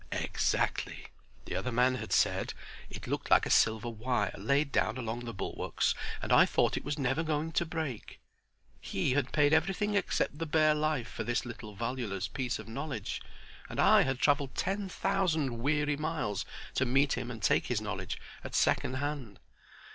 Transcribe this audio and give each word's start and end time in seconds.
Exactly! 0.13 1.09
The 1.45 1.55
other 1.55 1.71
man 1.71 1.93
had 1.93 2.11
said: 2.11 2.55
"It 2.89 3.05
looked 3.05 3.29
like 3.29 3.45
a 3.45 3.51
silver 3.51 3.87
wire 3.89 4.33
laid 4.35 4.71
down 4.71 4.97
along 4.97 5.25
the 5.25 5.31
bulwarks, 5.31 5.93
and 6.23 6.33
I 6.33 6.47
thought 6.47 6.75
it 6.75 6.83
was 6.83 6.97
never 6.97 7.21
going 7.21 7.51
to 7.51 7.67
break." 7.67 8.19
He 8.79 9.11
had 9.13 9.31
paid 9.31 9.53
everything 9.53 9.93
except 9.93 10.39
the 10.39 10.47
bare 10.47 10.73
life 10.73 11.07
for 11.07 11.23
this 11.23 11.45
little 11.45 11.75
valueless 11.75 12.27
piece 12.27 12.57
of 12.57 12.67
knowledge, 12.67 13.21
and 13.69 13.79
I 13.79 14.01
had 14.01 14.17
traveled 14.17 14.55
ten 14.55 14.89
thousand 14.89 15.59
weary 15.59 15.97
miles 15.97 16.45
to 16.73 16.85
meet 16.87 17.13
him 17.13 17.29
and 17.29 17.39
take 17.39 17.67
his 17.67 17.79
knowledge 17.79 18.19
at 18.43 18.55
second 18.55 18.95
hand. 18.95 19.39